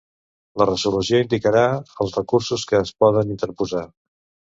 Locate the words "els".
2.05-2.15